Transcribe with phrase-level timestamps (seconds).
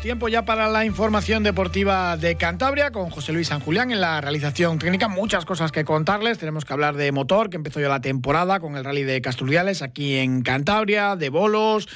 [0.00, 4.20] Tiempo ya para la información deportiva de Cantabria con José Luis San Julián en la
[4.20, 5.08] realización técnica.
[5.08, 6.38] Muchas cosas que contarles.
[6.38, 9.82] Tenemos que hablar de motor, que empezó ya la temporada con el rally de Casturdiales
[9.82, 11.88] aquí en Cantabria, de bolos,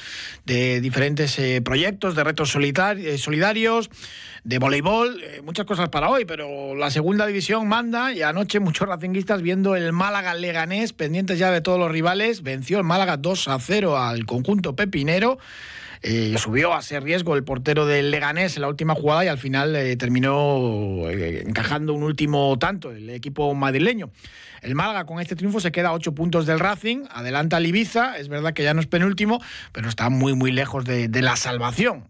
[0.45, 3.89] de diferentes eh, proyectos, de retos eh, solidarios,
[4.43, 5.21] de voleibol.
[5.21, 9.75] Eh, muchas cosas para hoy, pero la segunda división manda y anoche muchos racinguistas viendo
[9.75, 12.41] el Málaga Leganés, pendientes ya de todos los rivales.
[12.41, 15.37] Venció el Málaga 2 a 0 al conjunto pepinero.
[16.01, 19.37] Eh, subió a ese riesgo el portero del Leganés en la última jugada y al
[19.37, 24.09] final eh, terminó eh, encajando un último tanto el equipo madrileño.
[24.61, 28.17] El Málaga con este triunfo se queda a ocho puntos del Racing, adelanta al Ibiza,
[28.17, 29.41] es verdad que ya no es penúltimo,
[29.73, 32.05] pero está muy muy lejos de, de la salvación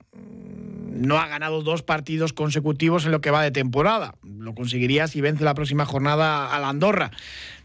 [0.99, 4.16] no ha ganado dos partidos consecutivos en lo que va de temporada.
[4.23, 7.11] Lo conseguiría si vence la próxima jornada a la Andorra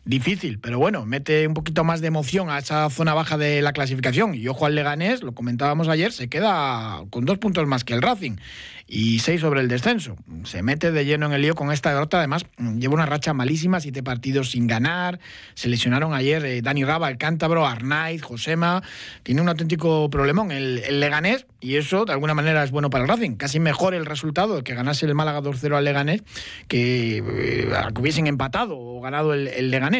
[0.04, 3.72] difícil, pero bueno, mete un poquito más de emoción a esa zona baja de la
[3.72, 4.34] clasificación.
[4.34, 8.02] Y ojo al Leganés, lo comentábamos ayer, se queda con dos puntos más que el
[8.02, 8.36] Racing
[8.86, 10.16] y seis sobre el descenso.
[10.44, 12.18] Se mete de lleno en el lío con esta derrota.
[12.18, 12.44] Además,
[12.78, 15.20] lleva una racha malísima, siete partidos sin ganar.
[15.54, 18.82] Se lesionaron ayer eh, Dani Raba, el cántabro, Arnaiz, Josema.
[19.22, 23.04] Tiene un auténtico problemón el, el, Leganés y eso de alguna manera es bueno para
[23.04, 23.36] el Racing.
[23.36, 26.22] Casi mejor el resultado que ganase el Málaga 2-0 al Leganés
[26.68, 29.93] que, eh, que hubiesen empatado o ganado el, el Leganés.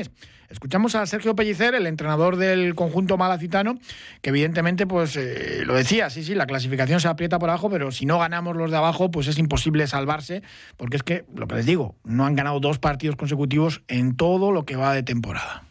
[0.51, 3.77] Escuchamos a Sergio Pellicer, el entrenador del conjunto malacitano,
[4.23, 7.91] que evidentemente, pues eh, lo decía, sí, sí, la clasificación se aprieta por abajo, pero
[7.91, 10.43] si no ganamos los de abajo, pues es imposible salvarse,
[10.77, 14.53] porque es que, lo que les digo, no han ganado dos partidos consecutivos en todo
[14.53, 15.65] lo que va de temporada.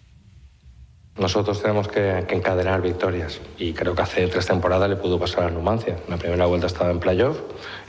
[1.15, 5.52] Nosotros tenemos que, encadenar victorias y creo que hace tres temporadas le pudo pasar a
[5.52, 5.95] Numancia.
[6.09, 7.37] La primera vuelta estaba en playoff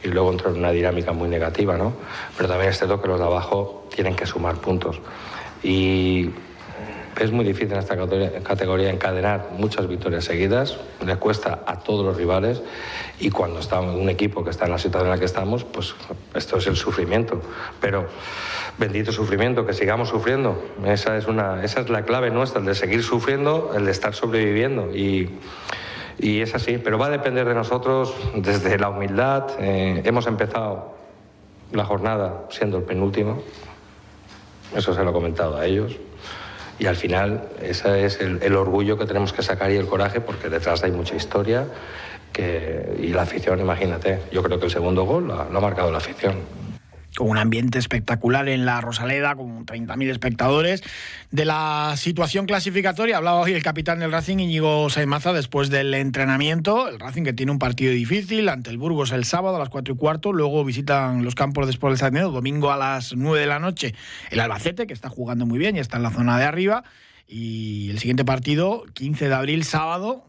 [0.02, 1.94] y luego entró en una dinámica muy negativa, ¿no?
[2.36, 5.00] Pero también es cierto que los de abajo tienen que sumar puntos.
[5.64, 6.30] Y
[7.20, 7.96] es muy difícil en esta
[8.42, 12.62] categoría encadenar muchas victorias seguidas, le cuesta a todos los rivales
[13.20, 15.94] y cuando está un equipo que está en la situación en la que estamos, pues
[16.34, 17.40] esto es el sufrimiento.
[17.80, 18.06] Pero
[18.78, 20.60] bendito sufrimiento, que sigamos sufriendo.
[20.84, 24.14] Esa es, una, esa es la clave nuestra, el de seguir sufriendo, el de estar
[24.14, 24.94] sobreviviendo.
[24.94, 25.30] Y,
[26.18, 29.46] y es así, pero va a depender de nosotros desde la humildad.
[29.60, 30.94] Eh, hemos empezado
[31.72, 33.42] la jornada siendo el penúltimo,
[34.74, 35.96] eso se lo he comentado a ellos.
[36.78, 40.48] Y al final ese es el, orgullo que tenemos que sacar y el coraje porque
[40.48, 41.66] detrás hay mucha historia
[42.36, 46.63] y la afición, imagínate, yo creo que el segundo gol lo ha marcado la afición
[47.16, 50.82] con un ambiente espectacular en la Rosaleda, con 30.000 espectadores.
[51.30, 56.88] De la situación clasificatoria hablaba hoy el capitán del Racing, Íñigo Saimaza, después del entrenamiento.
[56.88, 59.94] El Racing que tiene un partido difícil ante el Burgos el sábado a las 4
[59.94, 63.46] y cuarto, luego visitan los campos de Sport del Sarnero, domingo a las 9 de
[63.46, 63.94] la noche
[64.30, 66.84] el Albacete, que está jugando muy bien y está en la zona de arriba.
[67.26, 70.24] Y el siguiente partido, 15 de abril, sábado,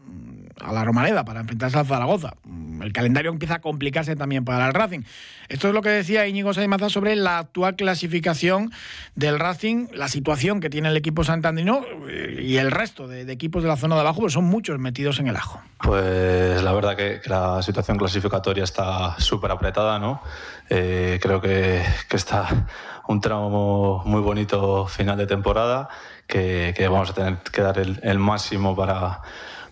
[0.60, 2.34] a la Romareda para enfrentarse al Zaragoza.
[2.80, 5.00] El calendario empieza a complicarse también para el Racing.
[5.48, 8.72] Esto es lo que decía Íñigo Saimaza sobre la actual clasificación
[9.14, 13.62] del Racing, la situación que tiene el equipo santandino eh, y el resto de, equipos
[13.62, 15.60] de la zona de abajo, pues son muchos metidos en el ajo.
[15.82, 20.22] Pues la verdad que, la situación clasificatoria está súper apretada, ¿no?
[20.68, 22.66] Eh, creo que está
[23.08, 25.88] un tramo muy bonito final de temporada,
[26.26, 29.22] que, que vamos a tener que dar el, el máximo para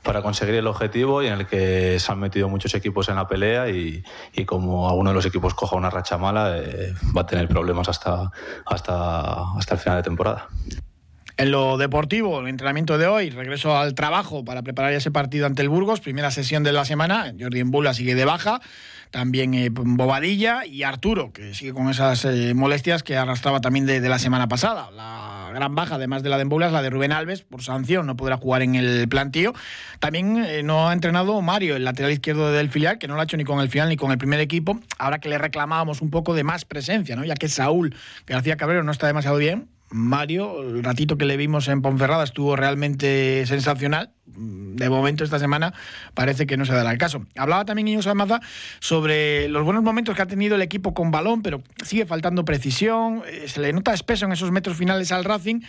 [0.04, 3.26] para conseguir el objetivo y en el que se han metido muchos equipos en la
[3.26, 4.04] pelea y,
[4.34, 7.88] y como alguno de los equipos coja una racha mala eh, va a tener problemas
[7.88, 8.30] hasta,
[8.66, 10.48] hasta, hasta el final de temporada.
[11.36, 15.62] En lo deportivo, el entrenamiento de hoy, regreso al trabajo para preparar ese partido ante
[15.62, 18.60] el Burgos, primera sesión de la semana, Jordi Embula sigue de baja,
[19.10, 24.00] también eh, Bobadilla y Arturo, que sigue con esas eh, molestias que arrastraba también de,
[24.00, 24.92] la semana pasada.
[24.92, 28.06] La gran baja, además de la de Embula, es la de Rubén Alves, por sanción,
[28.06, 29.54] no podrá jugar en el plantío.
[29.98, 33.24] También eh, no ha entrenado Mario, el lateral izquierdo del filial, que no lo ha
[33.24, 36.10] hecho ni con el final ni con el primer equipo, ahora que le reclamábamos un
[36.10, 37.24] poco de más presencia, ¿no?
[37.24, 41.68] ya que Saúl García Cabrero no está demasiado bien, Mario, el ratito que le vimos
[41.68, 44.10] en Ponferrada estuvo realmente sensacional.
[44.26, 45.72] De momento, esta semana
[46.14, 47.24] parece que no se dará el caso.
[47.36, 48.40] Hablaba también Iñigo Almaza
[48.80, 53.22] sobre los buenos momentos que ha tenido el equipo con balón, pero sigue faltando precisión,
[53.28, 55.60] eh, se le nota espeso en esos metros finales al Racing.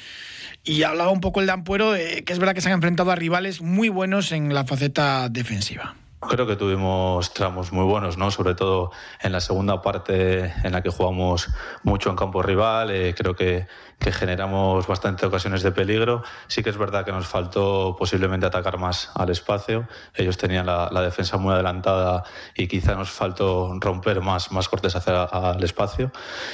[0.64, 3.12] Y hablaba un poco el de Ampuero, eh, que es verdad que se han enfrentado
[3.12, 5.98] a rivales muy buenos en la faceta defensiva.
[6.22, 8.32] Creo que tuvimos tramos muy buenos, ¿no?
[8.32, 8.92] Sobre todo
[9.22, 11.50] en la segunda parte en la que jugamos
[11.84, 12.90] mucho en campo rival.
[12.90, 13.68] Eh, creo que
[14.00, 16.24] que generamos bastantes ocasiones de peligro.
[16.48, 19.88] Sí que es verdad que nos faltó posiblemente atacar más al espacio.
[20.14, 22.24] Ellos tenían la, defensa muy adelantada
[22.56, 26.12] y quizá nos faltó romper más, más cortes hacia el espacio.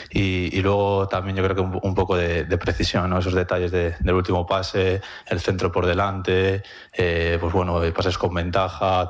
[0.09, 3.17] Y, luego también yo creo que un, poco de, precisión, ¿no?
[3.19, 6.61] esos detalles del último pase, el centro por delante,
[6.93, 9.09] eh, pues bueno, pases con ventaja,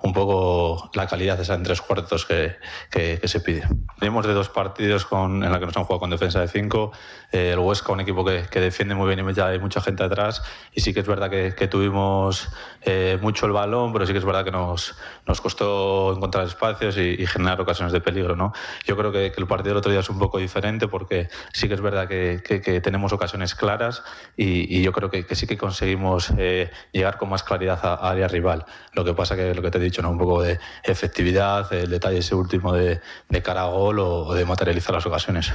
[0.00, 2.56] un poco la calidad esa en tres cuartos que,
[2.90, 3.62] que, se pide.
[4.00, 6.92] Venimos de dos partidos con, en la que nos han jugado con defensa de cinco.
[7.30, 10.42] Eh, el Huesca, un equipo que, defiende muy bien y ya hay mucha gente atrás.
[10.72, 12.48] Y sí que es verdad que, tuvimos
[12.82, 14.96] eh, mucho el balón, pero sí que es verdad que nos,
[15.26, 18.34] nos costó encontrar espacios y, generar ocasiones de peligro.
[18.36, 18.52] ¿no?
[18.86, 21.74] Yo creo que, el partido del otro día es un poco diferente porque sí que
[21.74, 22.40] es verdad que,
[22.82, 24.02] tenemos ocasiones claras
[24.36, 28.64] y, yo creo que, sí que conseguimos eh, llegar con más claridad a, área rival.
[28.92, 30.10] Lo que pasa que lo que te he dicho, ¿no?
[30.10, 34.44] un poco de efectividad, el detalle ese último de, de cara a gol o de
[34.44, 35.52] materializar las ocasiones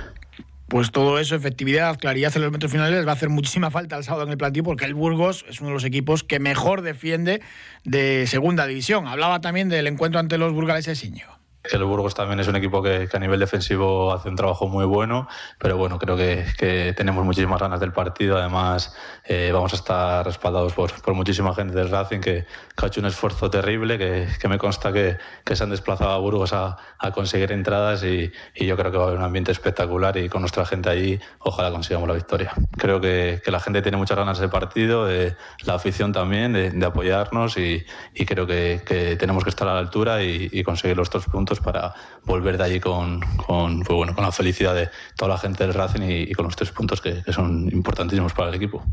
[0.74, 4.04] pues todo eso, efectividad, claridad en los metros finales, va a hacer muchísima falta el
[4.04, 7.44] sábado en el plantillo porque el Burgos es uno de los equipos que mejor defiende
[7.84, 9.08] de segunda división.
[9.08, 11.43] Hablaba también del encuentro ante los burgaleses Íñigo.
[11.72, 15.30] El Burgos también es un equipo que, a nivel defensivo hace un trabajo muy bueno,
[15.58, 18.38] pero bueno, creo que, tenemos muchísimas ganas del partido.
[18.38, 18.94] Además,
[19.24, 22.46] eh, vamos a estar respaldados por, muchísima gente del Racing que,
[22.76, 25.18] ha hecho un esfuerzo terrible, que, me consta que,
[25.56, 26.78] se han desplazado a Burgos a,
[27.14, 30.66] conseguir entradas y, yo creo que va a haber un ambiente espectacular y con nuestra
[30.66, 32.52] gente allí ojalá consigamos la victoria.
[32.78, 37.86] Creo que, la gente tiene muchas ganas del partido, la afición también, de, apoyarnos y,
[38.28, 42.58] creo que, tenemos que estar a la altura y conseguir los tres puntos para volver
[42.58, 46.32] de allí con, pues bueno, con la felicidad de toda la gente del Racing y,
[46.34, 48.84] con los tres puntos que son importantísimos para el equipo.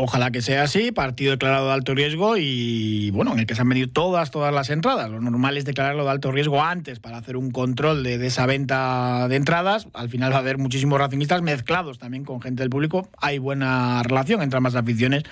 [0.00, 3.62] Ojalá que sea así, partido declarado de alto riesgo y bueno, en el que se
[3.62, 5.10] han venido todas, todas las entradas.
[5.10, 9.26] Lo normal es declararlo de alto riesgo antes para hacer un control de, esa venta
[9.26, 9.88] de entradas.
[9.94, 13.08] Al final va a haber muchísimos racingistas mezclados también con gente del público.
[13.20, 15.24] Hay buena relación entre ambas aficiones,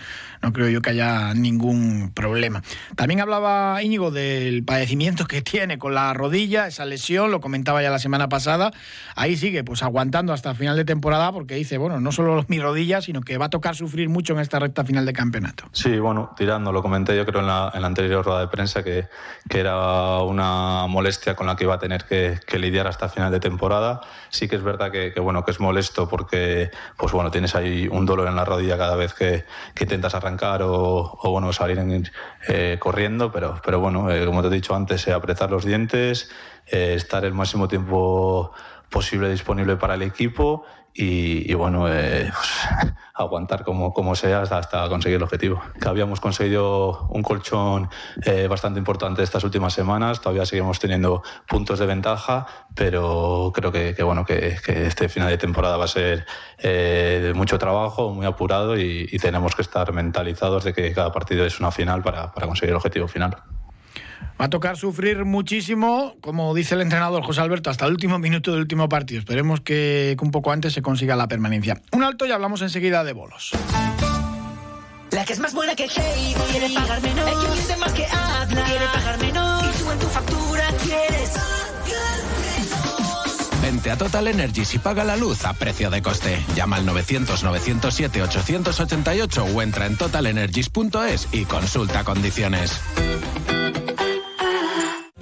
[0.43, 2.65] no creo yo que haya ningún problema.
[2.97, 7.91] También hablaba Íñigo del padecimiento que tiene con la rodilla, esa lesión, lo comentaba ya
[7.91, 8.73] la semana pasada.
[9.15, 13.01] Ahí sigue pues aguantando hasta final de temporada porque dice, bueno, no solo mi rodilla,
[13.01, 15.65] sino que va a tocar sufrir mucho en esta recta final de campeonato.
[15.73, 19.09] Sí, bueno, tirando, lo comenté yo creo en la, anterior rueda de prensa que,
[19.49, 23.41] que, era una molestia con la que iba a tener que, lidiar hasta final de
[23.41, 24.01] temporada.
[24.31, 28.07] Sí que es verdad que, bueno, que es molesto porque pues bueno, tienes ahí un
[28.07, 29.45] dolor en la rodilla cada vez que,
[29.81, 31.79] intentas arrancar o, bueno, salir
[32.49, 36.31] eh, corriendo, pero, pero bueno, eh, como te he dicho antes, eh, apretar los dientes,
[36.67, 38.53] estar el máximo tiempo
[38.91, 40.65] posible disponible para el equipo
[40.99, 45.61] y, bueno, eh, pues, aguantar como, como sea hasta, conseguir el objetivo.
[45.85, 47.91] Habíamos conseguido un colchón
[48.25, 54.03] eh, bastante importante estas últimas semanas, todavía seguimos teniendo puntos de ventaja, pero creo que,
[54.03, 56.25] bueno, que, este final de temporada va a ser
[56.59, 61.45] eh, de mucho trabajo, muy apurado y, tenemos que estar mentalizados de que cada partido
[61.45, 63.37] es una final para conseguir el objetivo final.
[64.41, 68.53] Va a tocar sufrir muchísimo, como dice el entrenador José Alberto, hasta el último minuto
[68.53, 69.21] del último partido.
[69.21, 71.81] Esperemos que, un poco antes se consiga la permanencia.
[71.93, 73.53] Un alto y hablamos enseguida de bolos.
[75.11, 77.29] La que es más buena que Hey, quiere pagar menos.
[77.29, 79.65] El que más que habla, quiere pagar menos.
[79.65, 81.33] Y tú en tu factura quieres
[83.63, 86.41] Vente a Total Energies y paga la luz a precio de coste.
[86.55, 92.81] Llama al 900-907-888 o entra en totalenergies.es y consulta condiciones.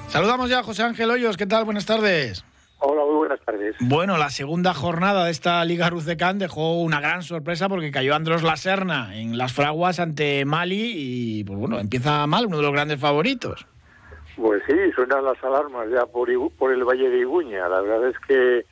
[0.09, 1.35] Saludamos ya a José Ángel Hoyos.
[1.37, 1.65] ¿Qué tal?
[1.65, 2.43] Buenas tardes.
[2.79, 3.75] Hola, muy buenas tardes.
[3.79, 8.43] Bueno, la segunda jornada de esta Liga Rucecán dejó una gran sorpresa porque cayó Andros
[8.43, 12.99] Laserna en las fraguas ante Mali y, pues bueno, empieza mal, uno de los grandes
[12.99, 13.65] favoritos.
[14.35, 17.67] Pues sí, suenan las alarmas ya por, por el Valle de Iguña.
[17.67, 18.63] La verdad es que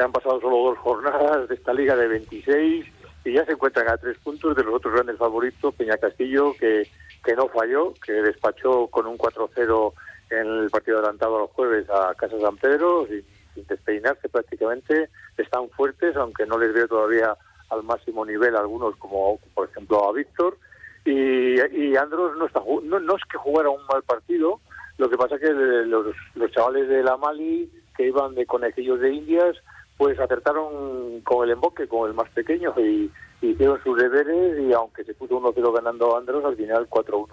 [0.00, 2.86] han pasado solo dos jornadas de esta Liga de 26
[3.24, 6.88] y ya se encuentran a tres puntos de los otros grandes favoritos, Peña Castillo, que,
[7.24, 9.92] que no falló, que despachó con un 4-0
[10.30, 13.06] en el partido adelantado a los jueves a Casa San Pedro.
[13.06, 13.24] Y,
[13.54, 17.36] sin despeinarse prácticamente, están fuertes, aunque no les veo todavía
[17.70, 20.56] al máximo nivel algunos, como por ejemplo a Víctor.
[21.04, 24.60] Y, y Andros no, está, no, no es que jugara un mal partido,
[24.98, 29.12] lo que pasa que los, los chavales de la Mali que iban de conejillos de
[29.12, 29.56] indias,
[29.96, 35.04] pues acertaron con el emboque, con el más pequeño, y hicieron sus deberes y aunque
[35.04, 37.28] se puso 1-0 ganando Andros, al final 4-1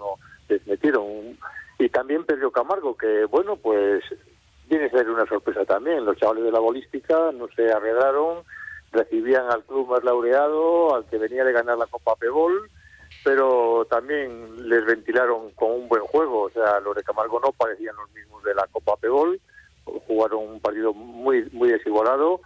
[0.48, 1.38] les metieron.
[1.78, 4.02] Y también perdió Camargo, que bueno, pues
[4.70, 6.04] viene a ser una sorpresa también.
[6.04, 8.44] Los chavales de la bolística no se arredraron,
[8.92, 12.70] recibían al club más laureado, al que venía de ganar la Copa Pebol,
[13.24, 16.42] pero también les ventilaron con un buen juego.
[16.42, 19.40] O sea, los de Camargo no parecían los mismos de la Copa Pebol,
[20.06, 22.40] jugaron un partido muy, muy desigualado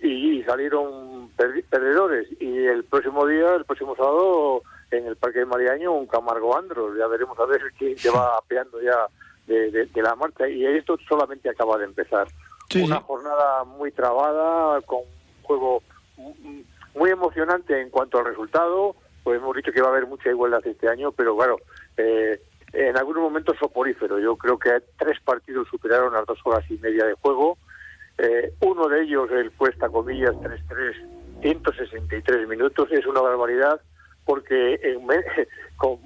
[0.00, 2.28] y salieron perdedores.
[2.40, 6.96] Y el próximo día, el próximo sábado, en el Parque de Mariaño, un Camargo Andros.
[6.98, 9.06] Ya veremos a ver quién se va apeando ya
[9.48, 10.48] de, la marcha.
[10.48, 12.28] Y esto solamente acaba de empezar.
[12.74, 15.82] Una jornada muy trabada, con un juego
[16.94, 18.94] muy emocionante en cuanto al resultado.
[19.24, 21.58] Pues hemos dicho que va a haber mucha igualdad este año, pero claro,
[21.96, 22.40] eh,
[22.72, 24.18] en algunos momentos soporífero.
[24.18, 27.58] Yo creo que tres partidos superaron las dos horas y media de juego
[28.18, 33.80] eh, uno de ellos, el puesta comillas 3-3, 163 minutos, es una barbaridad
[34.24, 34.98] porque
[35.76, 35.98] con,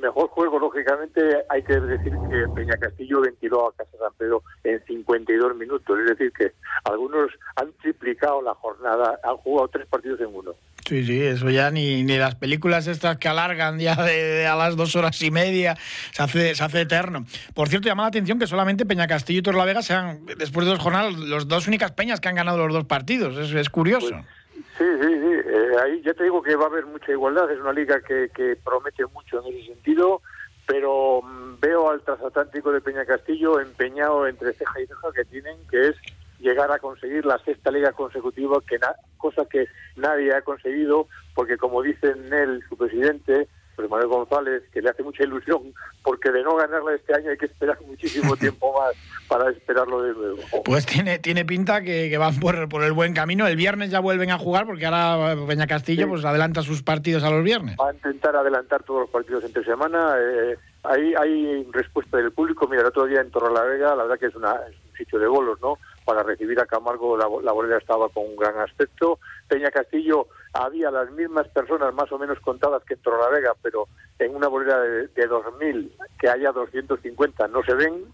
[0.00, 4.82] mejor juego, lógicamente, hay que decir que Peña Castillo ventiló a Casa San Pedro en
[4.84, 5.98] 52 minutos.
[6.00, 6.52] Es decir, que
[6.84, 10.54] algunos han triplicado la jornada, han jugado tres partidos en uno.
[10.86, 14.76] Sí, sí, eso ya ni, ni las películas estas que alargan ya de, a las
[14.76, 15.76] dos horas y media
[16.10, 17.26] se hace, se hace eterno.
[17.54, 20.80] Por cierto, llama la atención que solamente Peña Castillo y Torlavega sean, después de dos
[20.80, 23.36] jornadas, los dos únicas peñas que han ganado los dos partidos.
[23.36, 24.10] Es, es curioso.
[24.10, 24.39] Pues,
[24.80, 25.40] sí, sí, sí.
[25.46, 27.50] Eh, ahí ya te digo que va a haber mucha igualdad.
[27.50, 30.22] Es una liga que, que promete mucho en ese sentido,
[30.66, 35.58] pero mm, veo al transatlántico de Peña Castillo empeñado entre ceja y ceja que tienen,
[35.68, 35.96] que es
[36.40, 38.78] llegar a conseguir la sexta liga consecutiva, que
[39.18, 43.48] cosa que nadie ha conseguido, porque como dice él, su presidente,
[43.88, 47.46] Manuel González, que le hace mucha ilusión, porque de no ganarla este año hay que
[47.46, 48.94] esperar muchísimo tiempo más
[49.28, 50.62] para esperarlo de nuevo.
[50.64, 53.46] Pues tiene, tiene pinta que, van por, por, el buen camino.
[53.46, 57.30] El viernes ya vuelven a jugar, porque ahora Peña Castillo pues adelanta sus partidos a
[57.30, 57.76] los viernes.
[57.80, 60.16] Va a intentar adelantar todos los partidos entre semana.
[60.18, 62.66] Eh, hay, hay respuesta del público.
[62.68, 65.26] Mira, el otro día en Torrelavega, la verdad que es, una, es un sitio de
[65.26, 65.78] bolos, ¿no?
[66.10, 69.20] para recibir a Camargo la, la bolera estaba con un gran aspecto.
[69.50, 73.88] Peña Castillo había las mismas personas más o menos contadas que en Torrelavega, pero
[74.18, 75.90] en una bolera de, de 2.000
[76.20, 78.04] que haya 250 no se ven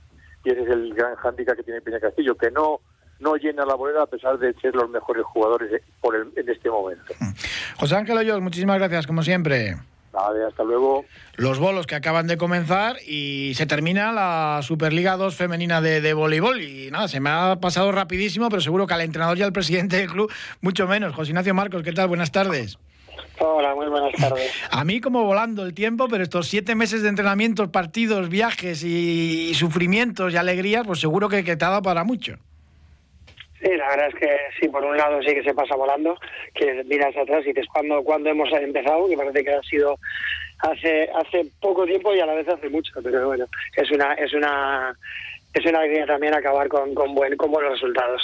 [0.45, 2.81] y ese es el gran hándicap que tiene Peña Castillo, que no
[3.19, 7.15] no llena la bolera a pesar de ser los mejores jugadores por en este momento.
[7.79, 9.77] José Ángel Hoyos, muchísimas gracias como siempre.
[10.17, 11.05] Vale, hasta luego.
[11.35, 16.63] Los bolos que acaban de comenzar y se termina la Superliga 2 femenina de, voleibol.
[16.63, 19.97] Y nada, se me ha pasado rapidísimo, pero seguro que al entrenador y al presidente
[19.99, 20.33] del club,
[20.63, 21.15] mucho menos.
[21.15, 22.09] José Ignacio Marcos, ¿qué tal?
[22.09, 22.79] Buenas tardes.
[23.41, 24.51] Hola, muy buenas tardes.
[24.71, 29.53] A mí como volando el tiempo, pero estos siete meses de entrenamientos, partidos, viajes y,
[29.53, 32.39] sufrimientos y alegrías, pues seguro que, que te ha dado para mucho.
[33.67, 34.29] Sí, la verdad es que
[34.61, 36.17] sí, por un lado sí que se pasa volando,
[36.55, 39.99] que miras atrás y dices cuándo, cuando hemos empezado, que parece que ha sido
[40.61, 44.33] hace hace poco tiempo y a la vez hace mucho, pero bueno, es una es
[44.35, 44.97] una
[45.53, 48.23] es una alegría también acabar con, con, buen, con buenos resultados.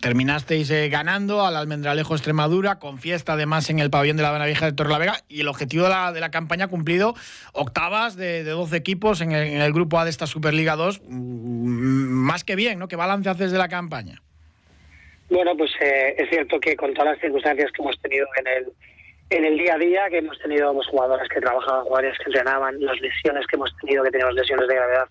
[0.00, 4.66] Terminasteis eh, ganando al Almendralejo Extremadura, con fiesta además en el pabellón de la Vieja
[4.66, 7.14] de Torrelavega, y el objetivo de la, de la campaña cumplido,
[7.52, 11.00] octavas de, de 12 equipos en el, en el, grupo A de esta Superliga 2,
[11.08, 12.88] mm, más que bien, ¿no?
[12.88, 14.20] ¿Qué balance haces de la campaña?
[15.28, 18.72] Bueno, pues eh, es cierto que con todas las circunstancias que hemos tenido en el
[19.28, 22.76] en el día a día, que hemos tenido pues, jugadoras que trabajaban, jugadores que entrenaban,
[22.78, 25.08] las lesiones que hemos tenido, que tenemos lesiones de gravedad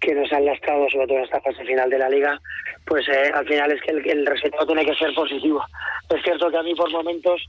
[0.00, 2.40] que nos han lastrado, sobre todo en esta fase final de la liga,
[2.86, 5.62] pues eh, al final es que el, resultado tiene que ser positivo.
[6.08, 7.44] Es cierto que a mí por momentos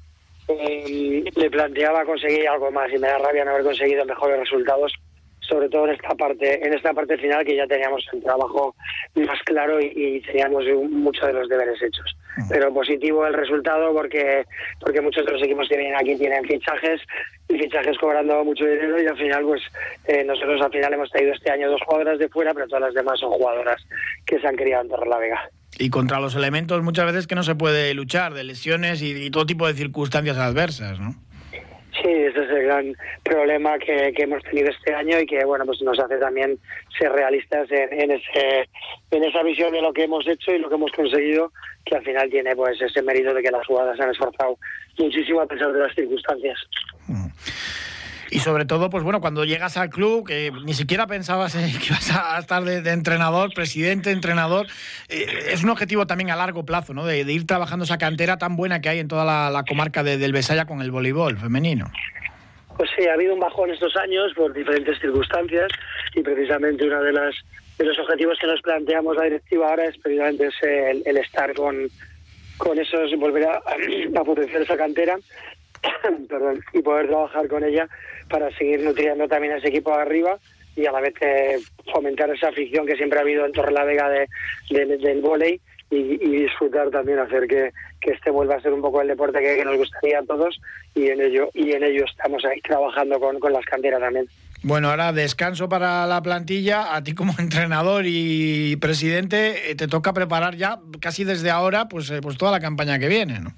[0.49, 4.93] eh, le planteaba conseguir algo más y me da rabia no haber conseguido mejores resultados
[5.41, 8.75] sobre todo en esta parte en esta parte final que ya teníamos el trabajo
[9.15, 12.15] más claro y, teníamos muchos de los deberes hechos.
[12.49, 14.45] Pero positivo el resultado porque
[14.79, 17.01] porque muchos de los equipos que vienen aquí tienen fichajes
[17.49, 19.61] y fichajes cobrando mucho dinero y al final pues
[20.07, 22.93] eh, nosotros al final hemos traído este año dos jugadoras de fuera pero todas las
[22.93, 23.81] demás son jugadoras
[24.25, 25.49] que se han criado en la Vega.
[25.77, 29.31] Y contra los elementos muchas veces que no se puede luchar de lesiones y, y
[29.31, 31.15] todo tipo de circunstancias adversas ¿no?
[32.01, 35.99] Sí, ese es gran problema que, hemos tenido este año y que bueno pues nos
[35.99, 36.57] hace también
[36.97, 38.69] ser realistas en, ese,
[39.11, 41.51] en esa visión de lo que hemos hecho y lo que hemos conseguido,
[41.85, 44.57] que al final tiene pues ese mérito de que las jugadas se han esforzado
[44.97, 46.57] muchísimo a pesar de las circunstancias.
[47.07, 47.27] Mm.
[48.31, 52.09] Y sobre todo, pues bueno, cuando llegas al club, que ni siquiera pensabas que ibas
[52.11, 54.67] a estar de, entrenador, presidente, entrenador,
[55.09, 57.05] eh, es un objetivo también a largo plazo, ¿no?
[57.05, 60.65] De, ir trabajando esa cantera tan buena que hay en toda la, comarca del Besaya
[60.65, 61.91] con el voleibol femenino.
[62.81, 65.67] Pues sí, ha habido un bajón estos años por diferentes circunstancias
[66.15, 67.35] y precisamente una de las
[67.77, 70.49] de los objetivos que nos planteamos la directiva ahora es precisamente
[71.05, 71.87] el, estar con,
[72.57, 73.61] con esos, volver a,
[74.25, 75.15] potenciar esa cantera
[76.27, 77.87] perdón, y poder trabajar con ella
[78.27, 80.39] para seguir nutriendo también a ese equipo de arriba
[80.75, 81.59] y a la vez eh,
[81.93, 84.27] fomentar esa afición que siempre ha habido en Torre la Vega de,
[84.71, 85.61] del vóley
[85.91, 89.63] y, disfrutar también, hacer que, que, este vuelva a ser un poco el deporte que,
[89.65, 90.59] nos gustaría a todos
[90.95, 94.25] y en ello y en ello estamos ahí trabajando con, con las canteras también.
[94.63, 96.95] Bueno, ahora descanso para la plantilla.
[96.95, 102.09] A ti como entrenador y presidente eh, te toca preparar ya casi desde ahora pues,
[102.09, 103.51] eh, pues toda la campaña que viene, ¿no?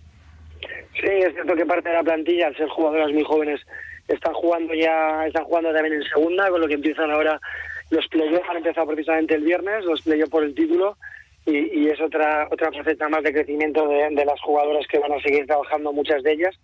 [0.99, 3.59] Sí, es cierto que parte de la plantilla, al ser jugadoras muy jóvenes,
[4.07, 7.39] están jugando ya, están jugando también en segunda, con lo que empiezan ahora
[7.89, 10.97] los playoffs han empezado precisamente el viernes, los playoffs por el título,
[11.45, 15.21] y, es otra otra faceta más de crecimiento de, de, las jugadoras que van a
[15.21, 16.55] seguir trabajando, muchas de ellas,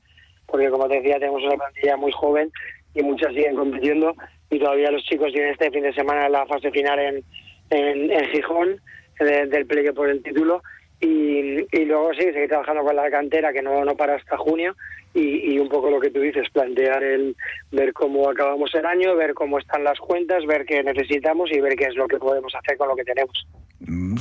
[0.46, 2.52] porque como te decía, tenemos una plantilla muy joven
[2.94, 4.16] y muchas siguen compitiendo,
[4.50, 7.24] y todavía los chicos tienen este fin de semana la fase final en,
[7.70, 8.82] en, Gijón,
[9.20, 10.64] del playoff por el título,
[11.02, 14.76] y, y, luego sí, seguir trabajando con la cantera que no, no para hasta junio
[15.14, 17.36] y, y, un poco lo que tú dices, plantear el
[17.72, 21.76] ver cómo acabamos el año, ver cómo están las cuentas, ver qué necesitamos y ver
[21.76, 23.48] qué es lo que podemos hacer con lo que tenemos.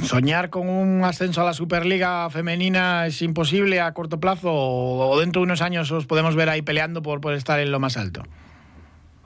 [0.05, 5.41] ¿Soñar con un ascenso a la Superliga femenina es imposible a corto plazo o dentro
[5.41, 8.23] de unos años os podemos ver ahí peleando por, estar en lo más alto?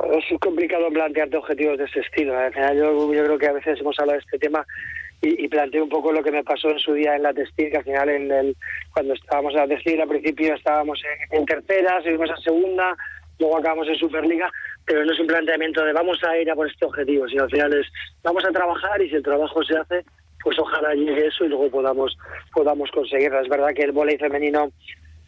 [0.01, 2.35] Es complicado plantearte objetivos de ese estilo.
[2.53, 4.67] Final yo, yo creo que a veces hemos hablado de este tema
[5.21, 7.71] y, y planteo un poco lo que me pasó en su día en la textil,
[7.71, 8.57] que al final en el,
[8.93, 12.97] cuando estábamos en la textil al principio estábamos en, tercera, seguimos a segunda,
[13.39, 14.51] luego acabamos en Superliga,
[14.85, 17.51] pero no es un planteamiento de vamos a ir a por este objetivo, sino al
[17.51, 17.87] final es
[18.23, 20.05] vamos a trabajar y si el trabajo se hace,
[20.43, 22.17] pues ojalá llegue eso y luego podamos
[22.53, 23.41] podamos conseguirlo.
[23.41, 24.71] Es verdad que el voleibol femenino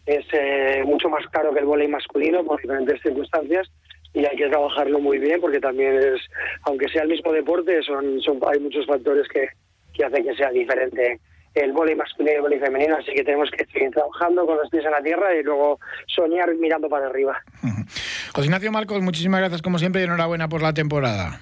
[0.06, 3.70] es eh, mucho más caro que el voleibol masculino por diferentes circunstancias
[4.12, 6.20] y hay que trabajarlo muy bien porque también es,
[6.62, 9.48] aunque sea el mismo deporte, son, son hay muchos factores que,
[9.92, 11.20] que hace que sea diferente
[11.54, 14.68] el voleibol masculino y el voleibol femenino, así que tenemos que seguir trabajando con los
[14.70, 17.40] pies en la tierra y luego soñar mirando para arriba.
[18.34, 21.40] José Ignacio Marcos, muchísimas gracias como siempre y enhorabuena por la temporada.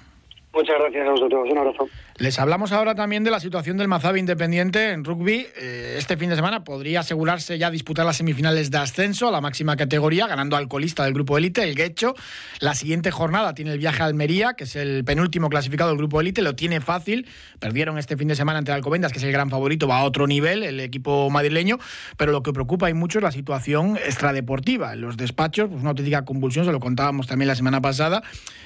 [0.53, 1.89] Muchas gracias a vosotros, un abrazo.
[2.19, 5.47] Les hablamos ahora también de la situación del Mazabi Independiente en rugby.
[5.59, 9.41] Eh, este fin de semana podría asegurarse ya disputar las semifinales de ascenso a la
[9.41, 12.13] máxima categoría, ganando al colista del grupo élite, el Guecho.
[12.59, 16.21] La siguiente jornada tiene el viaje a Almería, que es el penúltimo clasificado del grupo
[16.21, 17.27] élite, lo tiene fácil.
[17.59, 20.27] Perdieron este fin de semana ante Alcobendas, que es el gran favorito, va a otro
[20.27, 21.79] nivel, el equipo madrileño.
[22.15, 24.93] Pero lo que preocupa y mucho es la situación extradeportiva.
[24.93, 28.21] En los despachos, pues una auténtica convulsión, se lo contábamos también la semana pasada.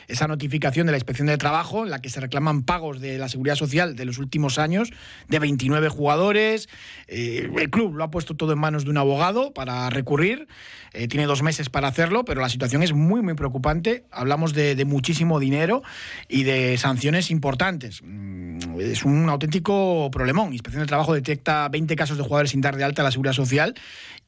[0.10, 3.30] Esa notificación de la inspección de trabajo, en la que se reclaman pagos de la
[3.30, 4.92] seguridad social de los últimos años,
[5.28, 6.70] de 29 jugadores.
[7.08, 10.48] Eh, el club lo ha puesto todo en manos de un abogado para recurrir.
[10.94, 14.06] Eh, tiene dos meses para hacerlo, pero la situación es muy, muy preocupante.
[14.12, 15.84] Hablamos de, muchísimo dinero
[16.28, 18.02] y de sanciones importantes.
[18.04, 20.54] Mm, es un auténtico problemón.
[20.54, 23.34] Inspección de Trabajo detecta 20 casos de jugadores sin dar de alta a la seguridad
[23.34, 23.76] social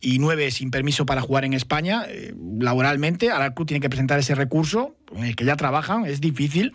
[0.01, 3.31] y 9 sin permiso para jugar en España eh, laboralmente.
[3.31, 6.05] Ahora el club tiene que presentar ese recurso el que ya trabajan.
[6.05, 6.73] Es difícil.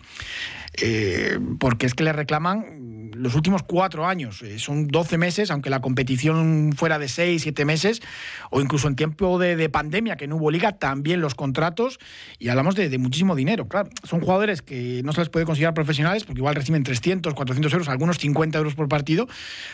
[0.81, 2.84] Eh, porque es que le reclaman
[3.15, 4.41] los últimos cuatro años.
[4.41, 8.01] Eh, son 12 meses, aunque la competición fuera de 6, 7 meses,
[8.49, 11.99] o incluso en tiempo de, pandemia, que no hubo liga, también los contratos,
[12.39, 13.67] y hablamos de, muchísimo dinero.
[13.67, 17.73] Claro, son jugadores que no se les puede considerar profesionales, porque igual reciben 300, 400
[17.73, 19.27] euros, algunos 50 euros por partido,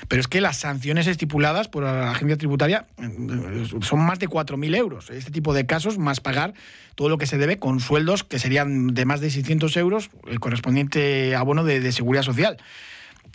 [0.08, 4.76] pero es que las sanciones estipuladas por la agencia tributaria eh, son más de 4.000
[4.76, 5.10] euros.
[5.10, 6.54] Este tipo de casos, más pagar
[6.96, 10.40] todo lo que se debe con sueldos que serían de más de 600 euros, el
[10.40, 12.58] correspondiente abono de, seguridad social.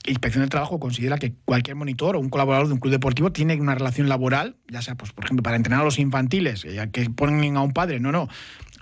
[0.07, 3.57] Inspección del Trabajo considera que cualquier monitor o un colaborador de un club deportivo tiene
[3.57, 7.11] una relación laboral, ya sea, pues, por ejemplo, para entrenar a los infantiles, eh, que
[7.11, 8.29] ponen a un padre, no, no,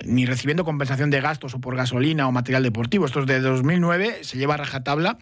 [0.05, 3.07] ni recibiendo compensación de gastos o por gasolina o material deportivo.
[3.07, 5.19] Esto es de 2009, se lleva a rajatabla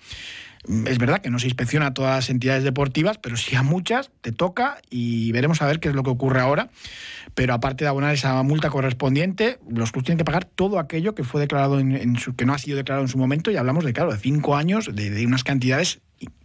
[0.69, 4.11] es verdad que no se inspecciona a todas las entidades deportivas, pero sí a muchas,
[4.21, 6.71] te toca y veremos a ver qué es lo que ocurre ahora.
[7.35, 11.25] Pero aparte de abonar esa multa correspondiente, los clubes tienen que pagar todo aquello que
[11.25, 13.93] fue declarado en, su, que no ha sido declarado en su momento y hablamos de
[13.93, 16.01] claro de cinco años de, unas cantidades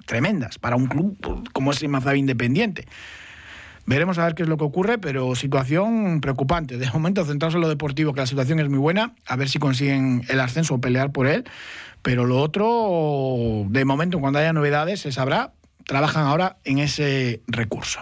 [0.06, 1.18] tremendas para un club
[1.54, 2.88] como es el Mazabi Independiente.
[3.88, 6.78] Veremos a ver qué es lo que ocurre, pero situación preocupante.
[6.78, 9.60] De momento, centrados en lo deportivo, que la situación es muy buena, a ver si
[9.60, 11.46] consiguen el ascenso o pelear por él.
[12.02, 15.54] Pero lo otro, de momento, cuando haya novedades, se sabrá.
[15.86, 18.02] Trabajan ahora en ese recurso.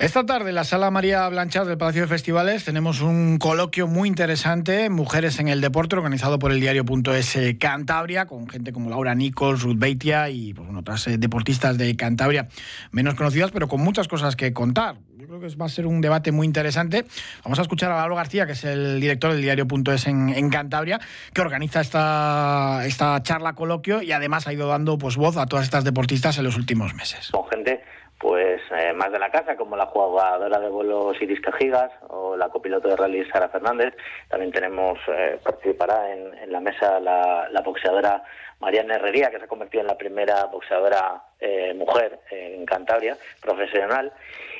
[0.00, 4.08] Esta tarde en la sala María Blanchard del Palacio de Festivales tenemos un coloquio muy
[4.08, 9.60] interesante, Mujeres en el Deporte, organizado por el diario.es Cantabria, con gente como Laura Nichols,
[9.60, 12.48] Ruth Beitia y pues, otras eh, deportistas de Cantabria
[12.92, 14.96] menos conocidas, pero con muchas cosas que contar.
[15.18, 17.04] Yo creo que va a ser un debate muy interesante.
[17.44, 20.98] Vamos a escuchar a Laura García, que es el director del diario.es en, en Cantabria,
[21.34, 25.66] que organiza esta, esta charla coloquio y además ha ido dando pues, voz a todas
[25.66, 27.28] estas deportistas en los últimos meses.
[27.32, 27.82] Con gente
[28.20, 32.50] pues eh, más de la casa, como la jugadora de vuelos Iris Cajigas o la
[32.50, 33.94] copiloto de rally Sara Fernández.
[34.28, 38.22] También tenemos, eh, participará en, en, la mesa la, la, boxeadora
[38.60, 44.12] Mariana Herrería, que se ha convertido en la primera boxeadora eh, mujer en Cantabria, profesional.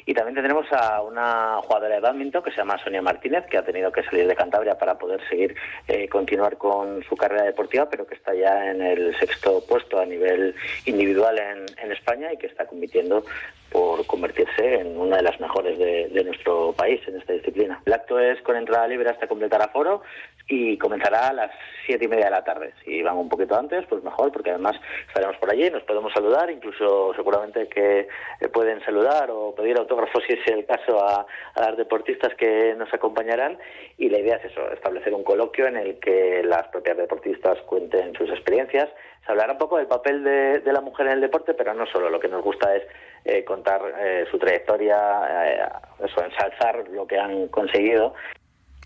[0.07, 3.65] Y también tendremos a una jugadora de badminton que se llama Sonia Martínez, que ha
[3.65, 5.55] tenido que salir de Cantabria para poder seguir,
[5.89, 10.07] eh, continuar con su carrera deportiva, pero que está ya en el sexto puesto a
[10.07, 10.55] nivel
[10.87, 13.25] individual en, en España y que está compitiendo
[13.71, 17.81] por convertirse en una de las mejores de, nuestro país en esta disciplina.
[17.87, 20.03] El acto es con entrada libre hasta completar aforo
[20.49, 21.51] y comenzará a las
[21.87, 22.73] siete y media de la tarde.
[22.85, 24.77] Si van un poquito antes, pues mejor, porque además
[25.09, 28.09] estaremos por allí, nos podemos saludar, incluso seguramente que
[28.53, 32.93] pueden saludar o pedir autógrafos si es el caso a, a las deportistas que nos
[32.93, 33.59] acompañarán.
[33.97, 38.15] Y la idea es eso, establecer un coloquio en el que las propias deportistas cuenten
[38.15, 38.89] sus experiencias.
[39.25, 41.87] Se hablará un poco del papel de, de la mujer en el deporte, pero no
[41.87, 42.85] solo, lo que nos gusta es
[43.25, 44.97] eh, contar eh, su trayectoria,
[45.45, 45.63] eh,
[46.05, 48.15] eso, ensalzar lo que han conseguido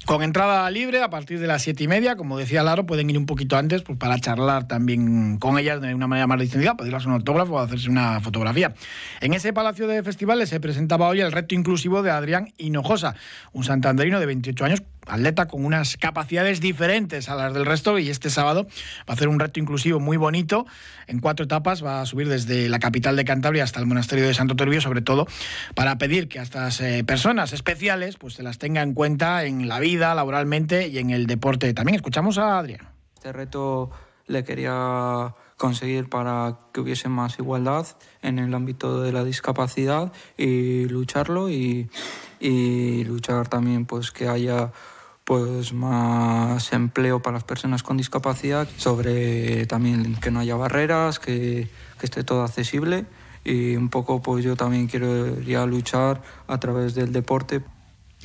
[0.06, 3.16] con entrada libre a partir de las siete y media, como decía Laro, pueden ir
[3.16, 7.06] un poquito antes pues, para charlar también con ellas de una manera más distendida, pedirles
[7.06, 8.74] un autógrafo o hacerse una fotografía.
[9.20, 13.14] En ese palacio de festivales se presentaba hoy el reto inclusivo de Adrián Hinojosa,
[13.52, 18.10] un santanderino de 28 años atleta con unas capacidades diferentes a las del resto y
[18.10, 18.66] este sábado
[19.00, 20.66] va a hacer un reto inclusivo muy bonito.
[21.06, 24.34] En cuatro etapas va a subir desde la capital de Cantabria hasta el monasterio de
[24.34, 25.26] Santo Toribio, sobre todo
[25.74, 29.68] para pedir que a estas eh, personas especiales pues se las tenga en cuenta en
[29.68, 31.72] la vida, laboralmente y en el deporte.
[31.74, 32.88] También escuchamos a Adrián.
[33.14, 33.90] Este reto
[34.26, 37.86] le quería conseguir para que hubiese más igualdad
[38.22, 41.88] en el ámbito de la discapacidad y lucharlo y,
[42.40, 44.72] y luchar también pues que haya
[45.24, 51.68] pues más empleo para las personas con discapacidad, sobre también que no haya barreras, que,
[52.02, 53.06] esté todo accesible
[53.44, 57.62] y un poco pues yo también quiero luchar a través del deporte.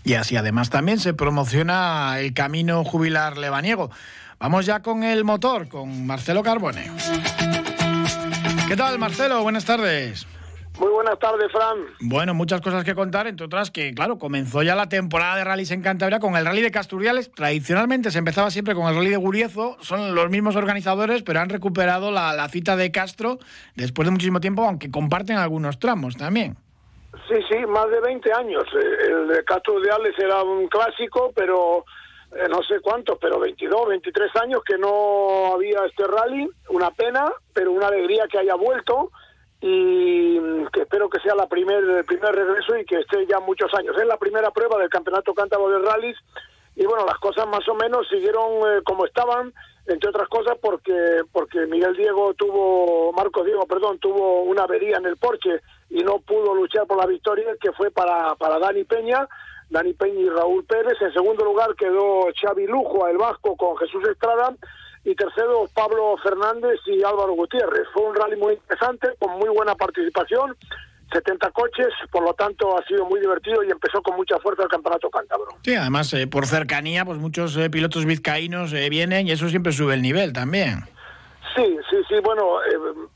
[0.03, 3.89] Y así además también se promociona el camino jubilar lebaniego.
[4.37, 6.91] Vamos ya con el motor, con Marcelo Carbone.
[8.67, 9.43] ¿Qué tal Marcelo?
[9.43, 10.27] Buenas tardes.
[10.79, 11.77] Muy buenas tardes, Fran.
[11.99, 15.71] Bueno, muchas cosas que contar, entre otras que, claro, comenzó ya la temporada de rallies
[15.71, 17.29] en Cantabria con el rally de Casturiales.
[17.31, 21.49] Tradicionalmente se empezaba siempre con el rally de Guriezo, son los mismos organizadores, pero han
[21.49, 23.39] recuperado la, la cita de Castro
[23.75, 26.55] después de muchísimo tiempo, aunque comparten algunos tramos también.
[27.27, 28.63] Sí, sí, más de 20 años.
[28.73, 31.83] El de Casturiales era un clásico, pero
[32.31, 36.47] eh, no sé cuántos, pero 22, 23 años que no había este rally.
[36.69, 39.11] Una pena, pero una alegría que haya vuelto
[39.61, 40.39] y
[40.71, 43.95] que espero que sea la primer, el primer regreso y que esté ya muchos años.
[43.97, 46.17] Es la primera prueba del Campeonato Cántabro de Rallys
[46.75, 49.53] y bueno, las cosas más o menos siguieron eh, como estaban,
[49.85, 50.93] entre otras cosas porque
[51.33, 56.19] porque Miguel Diego tuvo, Marcos Diego, perdón, tuvo una avería en el Porsche y no
[56.19, 59.27] pudo luchar por la victoria que fue para, para Dani Peña,
[59.69, 61.01] Dani Peña y Raúl Pérez.
[61.01, 64.55] En segundo lugar quedó Xavi Lujo, el Vasco, con Jesús Estrada
[65.03, 67.87] y tercero Pablo Fernández y Álvaro Gutiérrez.
[67.93, 70.55] Fue un rally muy interesante, con muy buena participación,
[71.11, 74.69] 70 coches, por lo tanto ha sido muy divertido y empezó con mucha fuerza el
[74.69, 75.47] campeonato cántabro.
[75.63, 79.71] Sí, además eh, por cercanía, pues muchos eh, pilotos vizcaínos eh, vienen y eso siempre
[79.71, 80.83] sube el nivel también.
[81.55, 82.57] Sí, sí, sí, bueno,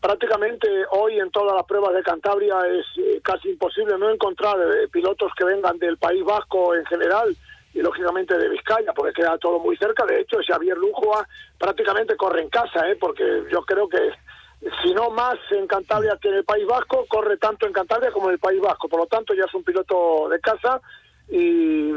[0.01, 4.57] prácticamente hoy en todas las pruebas de Cantabria es casi imposible no encontrar
[4.91, 7.37] pilotos que vengan del País Vasco en general
[7.73, 10.05] y lógicamente de Vizcaya, porque queda todo muy cerca.
[10.05, 12.95] De hecho, Xavier Lujoa prácticamente corre en casa, ¿eh?
[12.99, 14.11] porque yo creo que
[14.81, 18.27] si no más en Cantabria que en el País Vasco, corre tanto en Cantabria como
[18.27, 18.87] en el País Vasco.
[18.87, 20.81] Por lo tanto, ya es un piloto de casa
[21.29, 21.91] y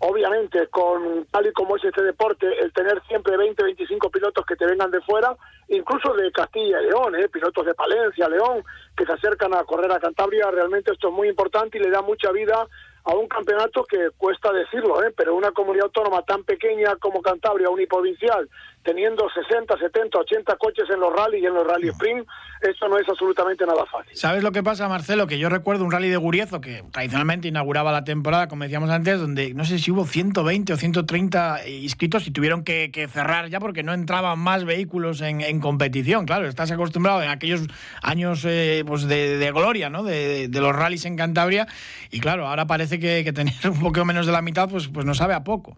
[0.00, 4.56] obviamente, con tal y como es este deporte, el tener siempre 20, 25 pilotos que
[4.56, 5.36] te vengan de fuera,
[5.68, 7.28] incluso de Castilla y León, ¿eh?
[7.28, 8.64] pilotos de Palencia, León,
[8.96, 12.00] que se acercan a correr a Cantabria, realmente esto es muy importante y le da
[12.00, 12.66] mucha vida
[13.04, 15.12] a un campeonato que cuesta decirlo, ¿eh?
[15.16, 18.48] pero una comunidad autónoma tan pequeña como Cantabria, uniprovincial,
[18.82, 22.26] teniendo 60, 70, 80 coches en los rally y en los rally sprint,
[22.62, 24.16] esto no es absolutamente nada fácil.
[24.16, 25.26] ¿Sabes lo que pasa, Marcelo?
[25.26, 29.18] Que yo recuerdo un rally de Guriezo que tradicionalmente inauguraba la temporada, como decíamos antes,
[29.20, 33.82] donde no sé si hubo 120 o 130 inscritos y tuvieron que, cerrar ya porque
[33.82, 36.26] no entraban más vehículos en, competición.
[36.26, 37.62] Claro, estás acostumbrado en aquellos
[38.02, 40.02] años eh, pues de, gloria, ¿no?
[40.02, 41.66] De, los rallies en Cantabria
[42.10, 45.06] y claro, ahora parece que, que tener un poco menos de la mitad pues, pues
[45.06, 45.76] no sabe a poco.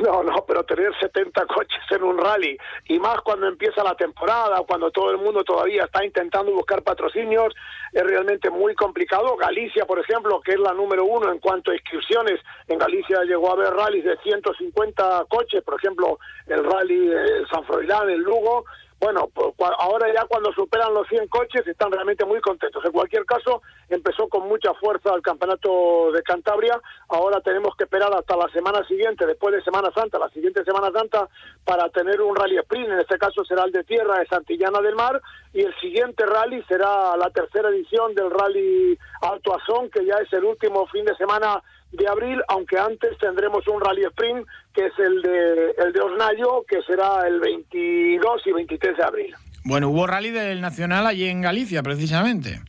[0.00, 4.62] No, no, pero tener 70 coches en un rally y más cuando empieza la temporada,
[4.66, 7.54] cuando todo el mundo todavía está intentando buscar patrocinios,
[7.92, 9.36] es realmente muy complicado.
[9.36, 13.50] Galicia, por ejemplo, que es la número uno en cuanto a inscripciones, en Galicia llegó
[13.50, 18.64] a haber rallies de 150 coches, por ejemplo, el rally de San Froilán, el Lugo,
[19.04, 22.82] bueno, pues, ahora ya cuando superan los 100 coches están realmente muy contentos.
[22.86, 26.80] En cualquier caso, empezó con mucha fuerza el campeonato de Cantabria.
[27.10, 30.90] Ahora tenemos que esperar hasta la semana siguiente, después de Semana Santa, la siguiente Semana
[30.90, 31.28] Santa,
[31.66, 32.88] para tener un rally sprint.
[32.88, 35.20] En este caso será el de tierra de Santillana del Mar.
[35.52, 40.32] Y el siguiente rally será la tercera edición del rally Alto Azón, que ya es
[40.32, 41.62] el último fin de semana
[41.96, 46.64] de abril, aunque antes tendremos un rally sprint que es el de el de Osnayo,
[46.68, 49.34] que será el 22 y 23 de abril.
[49.64, 52.60] Bueno, hubo rally del Nacional allí en Galicia, precisamente.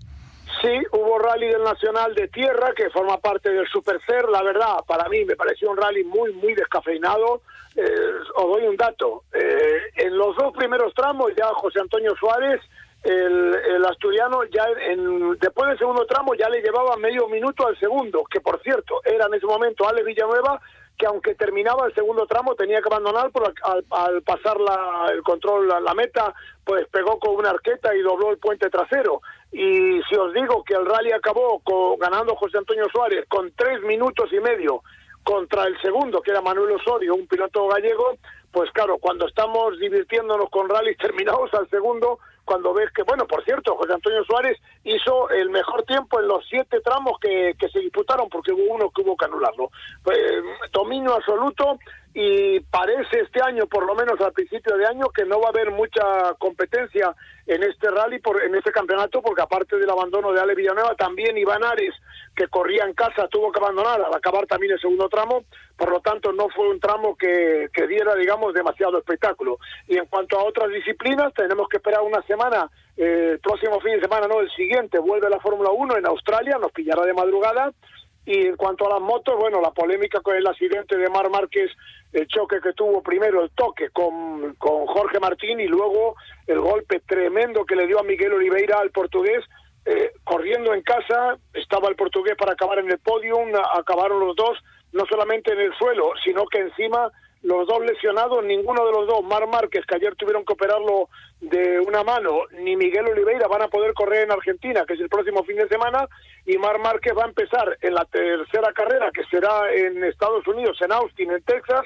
[0.61, 4.29] Sí, hubo rally del Nacional de Tierra, que forma parte del Supercer.
[4.29, 7.41] La verdad, para mí me pareció un rally muy, muy descafeinado.
[7.75, 7.83] Eh,
[8.35, 9.23] os doy un dato.
[9.33, 12.61] Eh, en los dos primeros tramos ya José Antonio Suárez
[13.05, 18.23] el, asturiano ya en, después del segundo tramo ya le llevaba medio minuto al segundo,
[18.25, 20.59] que por cierto era en ese momento Ale Villanueva,
[20.97, 25.67] que aunque terminaba el segundo tramo tenía que abandonar por al, pasar la, el control
[25.67, 29.21] la, la, meta, pues pegó con una arqueta y dobló el puente trasero.
[29.51, 33.81] Y si os digo que el rally acabó con, ganando José Antonio Suárez con tres
[33.81, 34.81] minutos y medio
[35.23, 38.17] contra el segundo, que era Manuel Osorio, un piloto gallego,
[38.51, 43.43] pues claro, cuando estamos divirtiéndonos con rallies terminados al segundo, cuando ves que, bueno, por
[43.43, 47.79] cierto, José Antonio Suárez hizo el mejor tiempo en los siete tramos que, que se
[47.79, 49.71] disputaron, porque hubo uno que hubo que anularlo.
[50.03, 50.19] Pues,
[50.71, 51.79] dominio absoluto
[52.17, 55.49] y parece este año, por lo menos al principio de año, que no va a
[55.49, 57.13] haber mucha competencia
[57.45, 61.38] en este rally, por, en este campeonato, porque aparte del abandono de Ale Villanueva, también
[61.38, 61.93] Iván Ares,
[62.34, 65.43] que corría en casa, tuvo que abandonar al acabar también el segundo tramo,
[65.75, 69.58] por lo tanto no fue un tramo que, que diera, digamos, demasiado espectáculo.
[69.86, 73.95] Y en cuanto a otras disciplinas, tenemos que esperar una semana, eh, el próximo fin
[73.95, 77.73] de semana, no, el siguiente, vuelve la Fórmula 1 en Australia, nos pillará de madrugada,
[78.25, 81.71] y en cuanto a las motos, bueno, la polémica con el accidente de Mar Márquez,
[82.11, 86.15] el choque que tuvo primero, el toque con, con Jorge Martín y luego
[86.47, 89.43] el golpe tremendo que le dio a Miguel Oliveira al portugués,
[89.85, 94.57] eh, corriendo en casa, estaba el portugués para acabar en el podium, acabaron los dos,
[94.91, 97.11] no solamente en el suelo, sino que encima
[97.45, 101.10] los dos lesionados, ninguno de los dos, Mar Márquez, que ayer tuvieron que operarlo
[101.41, 105.10] de una mano, ni Miguel Oliveira van a poder correr en Argentina, que es el
[105.10, 106.08] próximo fin de semana,
[106.47, 110.77] y Mar Márquez va a empezar en la tercera carrera, que será en Estados Unidos,
[110.81, 111.86] en Austin, en Texas,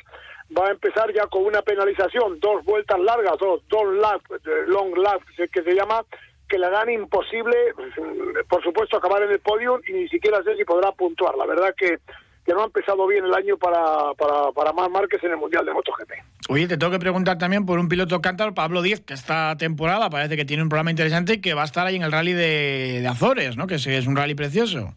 [0.58, 4.98] va a empezar ya con una penalización, dos vueltas largas, dos, dos laps, eh, long
[4.98, 6.06] laps, que se llama,
[6.48, 7.74] que le dan imposible,
[8.48, 11.36] por supuesto, acabar en el podio y ni siquiera sé si podrá puntuar.
[11.38, 12.00] La verdad que
[12.50, 15.64] que no ha empezado bien el año para, para, para más Márquez en el Mundial
[15.66, 16.12] de MotoGP.
[16.50, 20.10] Oye, te tengo que preguntar también por un piloto cántar, Pablo Díez, que esta temporada
[20.10, 22.34] parece que tiene un programa interesante y que va a estar ahí en el rally
[22.34, 23.68] de, de Azores, ¿no?
[23.68, 24.96] Que es un rally precioso.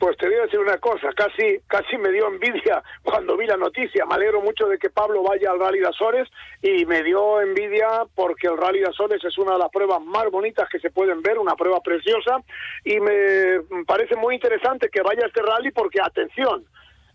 [0.00, 3.58] Pues te voy a decir una cosa, casi, casi me dio envidia cuando vi la
[3.58, 4.06] noticia.
[4.06, 6.26] Me alegro mucho de que Pablo vaya al Rally de Azores
[6.62, 10.30] y me dio envidia porque el Rally de Azores es una de las pruebas más
[10.30, 12.38] bonitas que se pueden ver, una prueba preciosa
[12.82, 16.64] y me parece muy interesante que vaya a este rally porque, atención,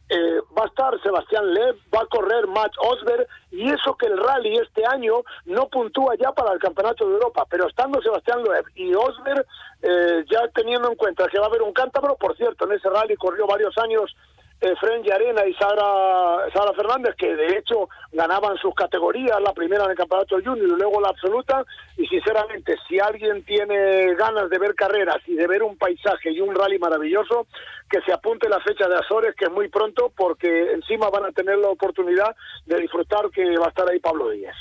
[0.09, 4.17] eh, va a estar Sebastián Lev, va a correr Matt Osberg, y eso que el
[4.17, 8.65] rally este año no puntúa ya para el Campeonato de Europa, pero estando Sebastián Lev
[8.75, 9.45] y Osberg,
[9.81, 12.89] eh, ya teniendo en cuenta que va a haber un cántabro, por cierto, en ese
[12.89, 14.15] rally corrió varios años
[14.61, 19.83] eh, Fren Arena y Sara, Sara Fernández, que de hecho ganaban sus categorías, la primera
[19.85, 21.65] en el campeonato junior y luego la absoluta,
[21.97, 26.39] y sinceramente, si alguien tiene ganas de ver carreras y de ver un paisaje y
[26.39, 27.47] un rally maravilloso,
[27.89, 31.31] que se apunte la fecha de Azores, que es muy pronto, porque encima van a
[31.31, 34.55] tener la oportunidad de disfrutar que va a estar ahí Pablo Díaz.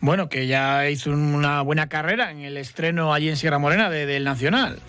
[0.00, 4.24] Bueno, que ya hizo una buena carrera en el estreno allí en Sierra Morena del
[4.24, 4.80] Nacional.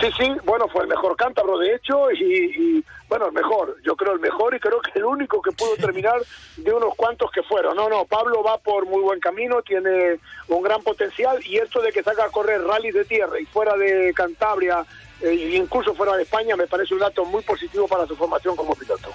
[0.00, 4.12] Sí, sí, bueno, fue el mejor cántabro de hecho y, bueno, el mejor, yo creo
[4.12, 6.20] el mejor y creo que el único que pudo terminar
[6.56, 7.76] de unos cuantos que fueron.
[7.76, 11.92] No, no, Pablo va por muy buen camino, tiene un gran potencial y esto de
[11.92, 14.84] que salga a correr rally de tierra y fuera de Cantabria
[15.22, 18.74] e incluso fuera de España me parece un dato muy positivo para su formación como
[18.74, 19.08] piloto.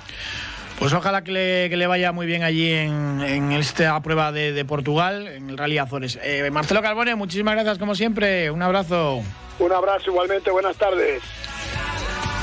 [0.79, 5.57] Pues ojalá que le, vaya muy bien allí en, esta prueba de, Portugal, en el
[5.59, 6.17] Rally Azores.
[6.23, 8.49] Eh, Marcelo Carbone, muchísimas gracias como siempre.
[8.49, 9.21] Un abrazo.
[9.61, 10.49] Un abrazo igualmente.
[10.51, 11.21] Buenas tardes.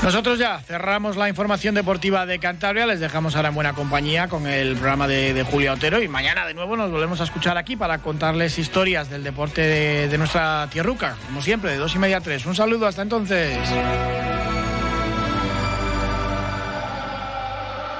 [0.01, 4.47] Nosotros ya cerramos la información deportiva de Cantabria, les dejamos ahora en buena compañía con
[4.47, 7.75] el programa de, de Julia Otero y mañana de nuevo nos volvemos a escuchar aquí
[7.75, 12.17] para contarles historias del deporte de, de nuestra tierruca, como siempre, de dos y media
[12.17, 12.45] a tres.
[12.45, 13.57] Un saludo, hasta entonces.